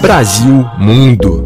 Brasil 0.00 0.64
Mundo. 0.78 1.44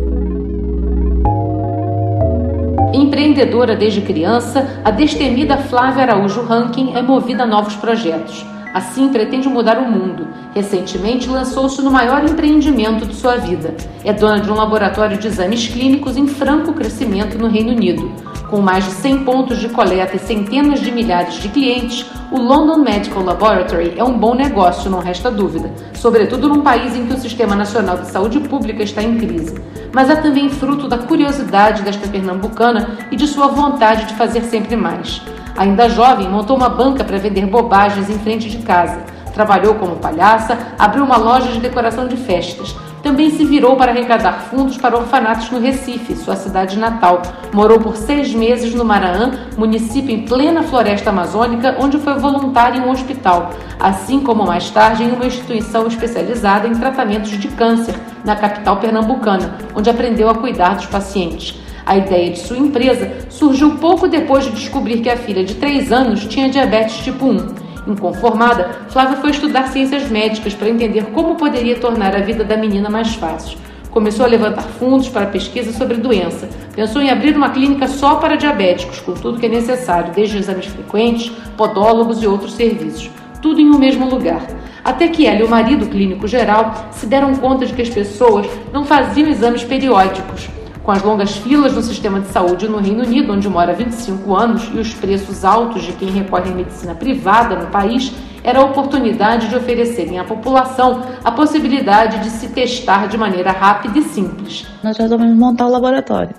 Empreendedora 2.92 3.74
desde 3.74 4.02
criança, 4.02 4.80
a 4.84 4.90
destemida 4.90 5.56
Flávia 5.56 6.02
Araújo 6.02 6.42
Rankin 6.42 6.92
é 6.94 7.00
movida 7.00 7.44
a 7.44 7.46
novos 7.46 7.74
projetos. 7.76 8.44
Assim, 8.74 9.08
pretende 9.08 9.48
mudar 9.48 9.78
o 9.78 9.90
mundo. 9.90 10.28
Recentemente, 10.54 11.28
lançou-se 11.28 11.80
no 11.80 11.90
maior 11.90 12.24
empreendimento 12.24 13.06
de 13.06 13.14
sua 13.14 13.36
vida. 13.36 13.74
É 14.04 14.12
dona 14.12 14.40
de 14.40 14.50
um 14.50 14.54
laboratório 14.54 15.16
de 15.16 15.26
exames 15.28 15.66
clínicos 15.68 16.16
em 16.18 16.26
franco 16.26 16.74
crescimento 16.74 17.38
no 17.38 17.48
Reino 17.48 17.72
Unido. 17.72 18.31
Com 18.52 18.60
mais 18.60 18.84
de 18.84 18.90
100 18.90 19.24
pontos 19.24 19.58
de 19.60 19.70
coleta 19.70 20.14
e 20.14 20.18
centenas 20.18 20.78
de 20.78 20.92
milhares 20.92 21.36
de 21.36 21.48
clientes, 21.48 22.04
o 22.30 22.38
London 22.38 22.80
Medical 22.80 23.22
Laboratory 23.22 23.94
é 23.96 24.04
um 24.04 24.18
bom 24.18 24.34
negócio, 24.34 24.90
não 24.90 24.98
resta 24.98 25.30
dúvida, 25.30 25.72
sobretudo 25.94 26.50
num 26.50 26.60
país 26.60 26.94
em 26.94 27.06
que 27.06 27.14
o 27.14 27.18
Sistema 27.18 27.56
Nacional 27.56 27.96
de 27.96 28.08
Saúde 28.08 28.40
Pública 28.40 28.82
está 28.82 29.02
em 29.02 29.16
crise. 29.16 29.54
Mas 29.90 30.10
é 30.10 30.16
também 30.16 30.50
fruto 30.50 30.86
da 30.86 30.98
curiosidade 30.98 31.80
desta 31.80 32.06
pernambucana 32.06 32.98
e 33.10 33.16
de 33.16 33.26
sua 33.26 33.46
vontade 33.46 34.04
de 34.04 34.14
fazer 34.16 34.42
sempre 34.42 34.76
mais. 34.76 35.22
Ainda 35.56 35.88
jovem, 35.88 36.28
montou 36.28 36.54
uma 36.54 36.68
banca 36.68 37.02
para 37.02 37.16
vender 37.16 37.46
bobagens 37.46 38.10
em 38.10 38.18
frente 38.18 38.50
de 38.50 38.58
casa. 38.58 39.02
Trabalhou 39.32 39.76
como 39.76 39.96
palhaça, 39.96 40.58
abriu 40.78 41.04
uma 41.04 41.16
loja 41.16 41.50
de 41.52 41.58
decoração 41.58 42.06
de 42.06 42.18
festas. 42.18 42.76
Também 43.02 43.30
se 43.30 43.44
virou 43.44 43.74
para 43.74 43.90
arrecadar 43.90 44.44
fundos 44.48 44.78
para 44.78 44.96
orfanatos 44.96 45.50
no 45.50 45.58
Recife, 45.58 46.14
sua 46.14 46.36
cidade 46.36 46.78
natal. 46.78 47.20
Morou 47.52 47.80
por 47.80 47.96
seis 47.96 48.32
meses 48.32 48.72
no 48.74 48.84
Maraã, 48.84 49.32
município 49.58 50.14
em 50.14 50.22
plena 50.22 50.62
floresta 50.62 51.10
amazônica, 51.10 51.76
onde 51.80 51.98
foi 51.98 52.14
voluntário 52.14 52.80
em 52.80 52.86
um 52.86 52.90
hospital, 52.90 53.50
assim 53.80 54.20
como 54.20 54.46
mais 54.46 54.70
tarde 54.70 55.02
em 55.02 55.10
uma 55.10 55.26
instituição 55.26 55.88
especializada 55.88 56.68
em 56.68 56.74
tratamentos 56.74 57.30
de 57.30 57.48
câncer, 57.48 57.96
na 58.24 58.36
capital 58.36 58.76
pernambucana, 58.76 59.56
onde 59.74 59.90
aprendeu 59.90 60.30
a 60.30 60.34
cuidar 60.36 60.76
dos 60.76 60.86
pacientes. 60.86 61.60
A 61.84 61.96
ideia 61.96 62.30
de 62.30 62.38
sua 62.38 62.56
empresa 62.56 63.10
surgiu 63.28 63.78
pouco 63.78 64.06
depois 64.06 64.44
de 64.44 64.52
descobrir 64.52 65.00
que 65.00 65.10
a 65.10 65.16
filha 65.16 65.44
de 65.44 65.56
3 65.56 65.90
anos 65.90 66.24
tinha 66.26 66.48
diabetes 66.48 66.98
tipo 66.98 67.26
1. 67.26 67.61
Inconformada, 67.86 68.70
Flávia 68.88 69.16
foi 69.16 69.30
estudar 69.30 69.68
ciências 69.68 70.08
médicas 70.08 70.54
para 70.54 70.68
entender 70.68 71.06
como 71.06 71.34
poderia 71.34 71.76
tornar 71.76 72.14
a 72.14 72.20
vida 72.20 72.44
da 72.44 72.56
menina 72.56 72.88
mais 72.88 73.14
fácil. 73.14 73.58
Começou 73.90 74.24
a 74.24 74.28
levantar 74.28 74.62
fundos 74.62 75.08
para 75.08 75.26
pesquisa 75.26 75.72
sobre 75.72 75.96
doença. 75.96 76.48
Pensou 76.74 77.02
em 77.02 77.10
abrir 77.10 77.36
uma 77.36 77.50
clínica 77.50 77.88
só 77.88 78.14
para 78.14 78.36
diabéticos, 78.36 79.00
com 79.00 79.12
tudo 79.12 79.38
que 79.38 79.46
é 79.46 79.48
necessário, 79.48 80.12
desde 80.14 80.38
exames 80.38 80.66
frequentes, 80.66 81.30
podólogos 81.56 82.22
e 82.22 82.26
outros 82.26 82.54
serviços. 82.54 83.10
Tudo 83.42 83.60
em 83.60 83.68
um 83.68 83.78
mesmo 83.78 84.08
lugar. 84.08 84.46
Até 84.84 85.08
que 85.08 85.26
ela 85.26 85.40
e 85.40 85.42
o 85.42 85.50
marido 85.50 85.86
clínico 85.86 86.26
geral 86.26 86.88
se 86.92 87.06
deram 87.06 87.34
conta 87.34 87.66
de 87.66 87.74
que 87.74 87.82
as 87.82 87.90
pessoas 87.90 88.46
não 88.72 88.84
faziam 88.84 89.28
exames 89.28 89.62
periódicos 89.62 90.48
com 90.82 90.90
as 90.90 91.02
longas 91.02 91.36
filas 91.36 91.74
no 91.74 91.82
sistema 91.82 92.20
de 92.20 92.28
saúde 92.28 92.68
no 92.68 92.78
Reino 92.78 93.04
Unido, 93.04 93.32
onde 93.32 93.48
mora 93.48 93.72
há 93.72 93.74
25 93.74 94.34
anos, 94.34 94.70
e 94.74 94.78
os 94.78 94.92
preços 94.94 95.44
altos 95.44 95.82
de 95.82 95.92
quem 95.92 96.10
recorre 96.10 96.50
à 96.50 96.54
medicina 96.54 96.94
privada 96.94 97.56
no 97.56 97.70
país, 97.70 98.12
era 98.42 98.58
a 98.58 98.64
oportunidade 98.64 99.48
de 99.48 99.54
oferecerem 99.54 100.18
à 100.18 100.24
população 100.24 101.02
a 101.22 101.30
possibilidade 101.30 102.18
de 102.24 102.30
se 102.30 102.48
testar 102.48 103.06
de 103.06 103.16
maneira 103.16 103.52
rápida 103.52 103.98
e 104.00 104.02
simples. 104.02 104.66
Nós 104.82 104.96
resolvemos 104.98 105.36
montar 105.36 105.66
o 105.66 105.70
laboratório, 105.70 106.34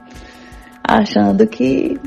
achando 0.83 1.47
que, 1.47 1.97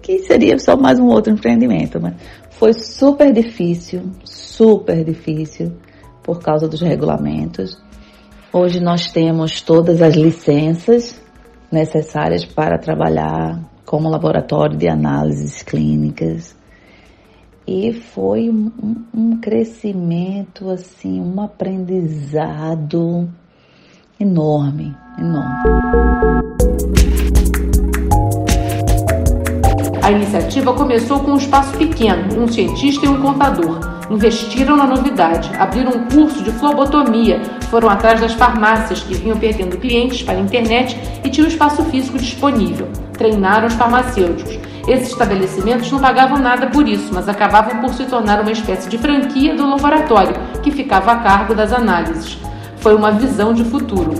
que 0.00 0.20
seria 0.20 0.56
só 0.60 0.76
mais 0.76 1.00
um 1.00 1.06
outro 1.06 1.32
empreendimento, 1.32 2.00
mas 2.00 2.14
foi 2.50 2.72
super 2.72 3.32
difícil, 3.32 4.02
super 4.24 5.04
difícil, 5.04 5.72
por 6.22 6.40
causa 6.40 6.68
dos 6.68 6.80
regulamentos. 6.80 7.76
Hoje 8.52 8.80
nós 8.80 9.10
temos 9.10 9.60
todas 9.60 10.00
as 10.00 10.14
licenças 10.14 11.20
necessárias 11.70 12.44
para 12.44 12.78
trabalhar 12.78 13.60
como 13.84 14.08
laboratório 14.08 14.76
de 14.76 14.88
análises 14.88 15.62
clínicas. 15.62 16.56
E 17.66 17.92
foi 17.92 18.48
um, 18.48 18.70
um 19.14 19.36
crescimento, 19.38 20.70
assim, 20.70 21.20
um 21.20 21.40
aprendizado 21.40 23.28
enorme, 24.18 24.96
enorme. 25.18 25.68
A 30.02 30.10
iniciativa 30.10 30.72
começou 30.72 31.20
com 31.20 31.32
um 31.32 31.36
espaço 31.36 31.76
pequeno, 31.76 32.42
um 32.42 32.48
cientista 32.48 33.04
e 33.04 33.08
um 33.10 33.20
contador. 33.20 33.97
Investiram 34.10 34.74
na 34.74 34.86
novidade, 34.86 35.50
abriram 35.58 35.92
um 35.92 36.04
curso 36.04 36.42
de 36.42 36.50
flobotomia, 36.52 37.42
foram 37.70 37.90
atrás 37.90 38.18
das 38.18 38.32
farmácias 38.32 39.02
que 39.02 39.14
vinham 39.14 39.36
perdendo 39.38 39.76
clientes 39.76 40.22
para 40.22 40.38
a 40.38 40.40
internet 40.40 40.98
e 41.22 41.28
tinham 41.28 41.46
espaço 41.46 41.84
físico 41.84 42.16
disponível. 42.16 42.88
Treinaram 43.12 43.66
os 43.66 43.74
farmacêuticos. 43.74 44.58
Esses 44.88 45.10
estabelecimentos 45.10 45.92
não 45.92 45.98
pagavam 45.98 46.38
nada 46.38 46.68
por 46.68 46.88
isso, 46.88 47.10
mas 47.12 47.28
acabavam 47.28 47.82
por 47.82 47.92
se 47.92 48.06
tornar 48.06 48.40
uma 48.40 48.50
espécie 48.50 48.88
de 48.88 48.96
franquia 48.96 49.54
do 49.54 49.68
laboratório, 49.68 50.34
que 50.62 50.70
ficava 50.70 51.12
a 51.12 51.16
cargo 51.16 51.54
das 51.54 51.74
análises. 51.74 52.38
Foi 52.78 52.94
uma 52.94 53.10
visão 53.10 53.52
de 53.52 53.64
futuro. 53.64 54.14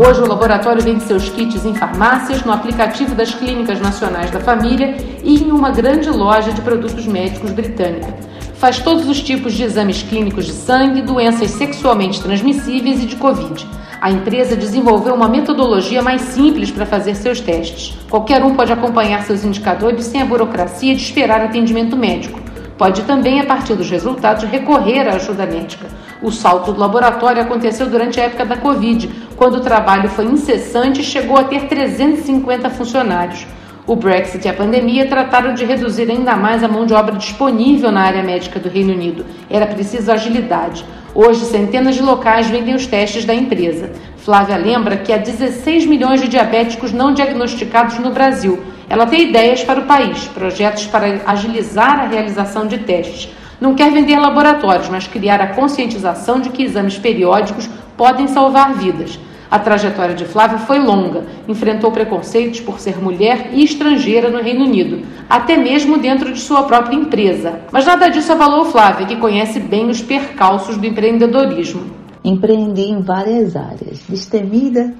Hoje, 0.00 0.20
o 0.20 0.28
laboratório 0.28 0.80
vende 0.80 1.02
seus 1.02 1.28
kits 1.28 1.64
em 1.64 1.74
farmácias, 1.74 2.44
no 2.44 2.52
aplicativo 2.52 3.16
das 3.16 3.34
Clínicas 3.34 3.80
Nacionais 3.80 4.30
da 4.30 4.38
Família 4.38 4.96
e 5.24 5.42
em 5.42 5.50
uma 5.50 5.72
grande 5.72 6.08
loja 6.08 6.52
de 6.52 6.60
produtos 6.60 7.04
médicos 7.04 7.50
britânica. 7.50 8.14
Faz 8.54 8.78
todos 8.78 9.08
os 9.08 9.20
tipos 9.20 9.54
de 9.54 9.64
exames 9.64 10.00
clínicos 10.04 10.46
de 10.46 10.52
sangue, 10.52 11.02
doenças 11.02 11.50
sexualmente 11.50 12.22
transmissíveis 12.22 13.02
e 13.02 13.06
de 13.06 13.16
Covid. 13.16 13.66
A 14.00 14.08
empresa 14.08 14.54
desenvolveu 14.54 15.16
uma 15.16 15.28
metodologia 15.28 16.00
mais 16.00 16.22
simples 16.22 16.70
para 16.70 16.86
fazer 16.86 17.16
seus 17.16 17.40
testes. 17.40 17.98
Qualquer 18.08 18.44
um 18.44 18.54
pode 18.54 18.72
acompanhar 18.72 19.24
seus 19.24 19.42
indicadores 19.42 20.04
sem 20.04 20.22
a 20.22 20.24
burocracia 20.24 20.94
de 20.94 21.02
esperar 21.02 21.40
atendimento 21.40 21.96
médico. 21.96 22.47
Pode 22.78 23.02
também, 23.02 23.40
a 23.40 23.44
partir 23.44 23.74
dos 23.74 23.90
resultados, 23.90 24.44
recorrer 24.44 25.08
à 25.08 25.16
ajuda 25.16 25.44
médica. 25.44 25.88
O 26.22 26.30
salto 26.30 26.72
do 26.72 26.78
laboratório 26.78 27.42
aconteceu 27.42 27.90
durante 27.90 28.20
a 28.20 28.24
época 28.24 28.46
da 28.46 28.56
Covid, 28.56 29.10
quando 29.36 29.56
o 29.56 29.60
trabalho 29.60 30.08
foi 30.08 30.26
incessante 30.26 31.00
e 31.00 31.04
chegou 31.04 31.36
a 31.36 31.42
ter 31.42 31.66
350 31.66 32.70
funcionários. 32.70 33.44
O 33.84 33.96
Brexit 33.96 34.46
e 34.46 34.48
a 34.48 34.54
pandemia 34.54 35.08
trataram 35.08 35.54
de 35.54 35.64
reduzir 35.64 36.08
ainda 36.08 36.36
mais 36.36 36.62
a 36.62 36.68
mão 36.68 36.86
de 36.86 36.94
obra 36.94 37.16
disponível 37.16 37.90
na 37.90 38.02
área 38.02 38.22
médica 38.22 38.60
do 38.60 38.68
Reino 38.68 38.92
Unido. 38.92 39.26
Era 39.50 39.66
preciso 39.66 40.12
agilidade. 40.12 40.84
Hoje, 41.12 41.46
centenas 41.46 41.96
de 41.96 42.02
locais 42.02 42.48
vendem 42.48 42.76
os 42.76 42.86
testes 42.86 43.24
da 43.24 43.34
empresa. 43.34 43.90
Flávia 44.18 44.56
lembra 44.56 44.98
que 44.98 45.12
há 45.12 45.16
16 45.16 45.84
milhões 45.86 46.20
de 46.20 46.28
diabéticos 46.28 46.92
não 46.92 47.12
diagnosticados 47.12 47.98
no 47.98 48.10
Brasil 48.10 48.62
ela 48.88 49.06
tem 49.06 49.28
ideias 49.28 49.62
para 49.62 49.80
o 49.80 49.86
país, 49.86 50.24
projetos 50.28 50.86
para 50.86 51.20
agilizar 51.26 52.00
a 52.00 52.06
realização 52.06 52.66
de 52.66 52.78
testes. 52.78 53.30
Não 53.60 53.74
quer 53.74 53.92
vender 53.92 54.18
laboratórios, 54.18 54.88
mas 54.88 55.06
criar 55.06 55.40
a 55.40 55.48
conscientização 55.48 56.40
de 56.40 56.50
que 56.50 56.62
exames 56.62 56.96
periódicos 56.96 57.68
podem 57.96 58.28
salvar 58.28 58.74
vidas. 58.74 59.18
A 59.50 59.58
trajetória 59.58 60.14
de 60.14 60.26
Flávia 60.26 60.58
foi 60.58 60.78
longa, 60.78 61.24
enfrentou 61.48 61.90
preconceitos 61.90 62.60
por 62.60 62.78
ser 62.78 63.02
mulher 63.02 63.50
e 63.52 63.64
estrangeira 63.64 64.28
no 64.28 64.42
Reino 64.42 64.64
Unido, 64.64 65.02
até 65.28 65.56
mesmo 65.56 65.98
dentro 65.98 66.32
de 66.32 66.38
sua 66.38 66.64
própria 66.64 66.96
empresa. 66.96 67.60
Mas 67.72 67.86
nada 67.86 68.08
disso 68.08 68.30
abalou 68.30 68.66
Flávia, 68.66 69.06
que 69.06 69.16
conhece 69.16 69.58
bem 69.58 69.88
os 69.88 70.02
percalços 70.02 70.76
do 70.76 70.86
empreendedorismo. 70.86 71.82
Empreendi 72.22 72.82
em 72.82 73.00
várias 73.00 73.56
áreas, 73.56 74.00
destemida 74.06 74.94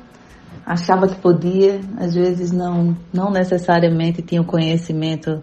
achava 0.68 1.08
que 1.08 1.16
podia, 1.16 1.80
às 1.96 2.14
vezes 2.14 2.52
não, 2.52 2.94
não 3.10 3.30
necessariamente 3.30 4.20
tinha 4.20 4.42
o 4.42 4.44
conhecimento 4.44 5.42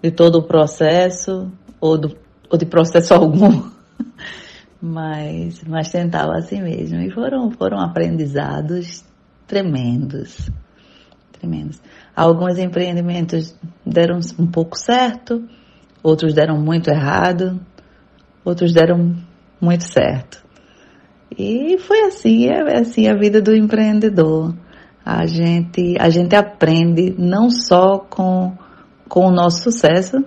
de 0.00 0.12
todo 0.12 0.36
o 0.36 0.42
processo 0.46 1.50
ou, 1.80 1.98
do, 1.98 2.16
ou 2.48 2.56
de 2.56 2.64
processo 2.64 3.12
algum, 3.12 3.68
mas, 4.80 5.64
mas 5.64 5.90
tentava 5.90 6.36
assim 6.36 6.62
mesmo. 6.62 7.00
E 7.00 7.10
foram, 7.10 7.50
foram 7.50 7.80
aprendizados 7.80 9.04
tremendos, 9.48 10.48
tremendos. 11.32 11.82
Alguns 12.14 12.56
empreendimentos 12.56 13.52
deram 13.84 14.20
um 14.38 14.46
pouco 14.46 14.78
certo, 14.78 15.44
outros 16.04 16.32
deram 16.32 16.56
muito 16.60 16.88
errado, 16.88 17.60
outros 18.44 18.72
deram 18.72 19.16
muito 19.60 19.82
certo. 19.82 20.45
E 21.38 21.76
foi 21.78 22.00
assim, 22.02 22.46
é 22.46 22.78
assim 22.78 23.08
a 23.08 23.14
vida 23.14 23.42
do 23.42 23.54
empreendedor. 23.54 24.54
A 25.04 25.26
gente, 25.26 25.94
a 26.00 26.08
gente 26.08 26.34
aprende 26.34 27.14
não 27.18 27.50
só 27.50 27.98
com, 27.98 28.52
com 29.08 29.26
o 29.26 29.30
nosso 29.30 29.62
sucesso, 29.62 30.24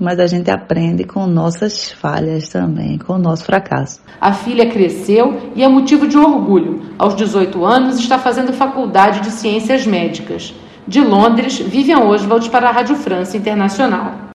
mas 0.00 0.18
a 0.18 0.26
gente 0.26 0.50
aprende 0.50 1.04
com 1.04 1.26
nossas 1.26 1.92
falhas 1.92 2.48
também, 2.48 2.96
com 2.96 3.12
o 3.12 3.18
nosso 3.18 3.44
fracasso. 3.44 4.00
A 4.18 4.32
filha 4.32 4.70
cresceu 4.70 5.52
e 5.54 5.62
é 5.62 5.68
motivo 5.68 6.08
de 6.08 6.16
orgulho. 6.16 6.80
Aos 6.98 7.14
18 7.14 7.62
anos 7.64 7.98
está 7.98 8.18
fazendo 8.18 8.52
faculdade 8.54 9.20
de 9.20 9.30
Ciências 9.30 9.86
Médicas. 9.86 10.54
De 10.88 11.02
Londres, 11.02 11.58
Vivian 11.58 12.00
Oswald 12.00 12.48
para 12.48 12.70
a 12.70 12.72
Rádio 12.72 12.96
França 12.96 13.36
Internacional. 13.36 14.28